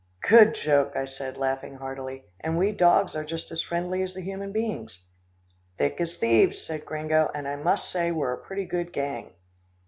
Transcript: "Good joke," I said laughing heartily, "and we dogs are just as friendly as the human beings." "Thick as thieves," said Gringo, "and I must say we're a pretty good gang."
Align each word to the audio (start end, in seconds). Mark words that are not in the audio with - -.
"Good 0.27 0.55
joke," 0.55 0.93
I 0.95 1.05
said 1.05 1.37
laughing 1.37 1.75
heartily, 1.75 2.23
"and 2.39 2.57
we 2.57 2.71
dogs 2.71 3.15
are 3.15 3.23
just 3.23 3.51
as 3.51 3.61
friendly 3.61 4.01
as 4.01 4.15
the 4.15 4.21
human 4.23 4.51
beings." 4.51 5.03
"Thick 5.77 6.01
as 6.01 6.17
thieves," 6.17 6.59
said 6.59 6.87
Gringo, 6.87 7.29
"and 7.35 7.47
I 7.47 7.55
must 7.55 7.91
say 7.91 8.09
we're 8.09 8.33
a 8.33 8.43
pretty 8.43 8.65
good 8.65 8.93
gang." 8.93 9.33